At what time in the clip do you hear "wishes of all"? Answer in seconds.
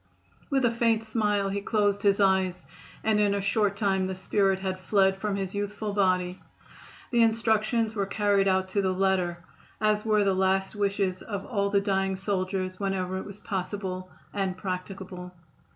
10.75-11.69